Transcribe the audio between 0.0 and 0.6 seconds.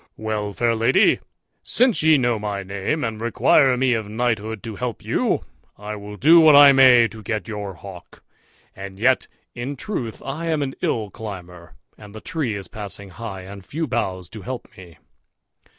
"Well,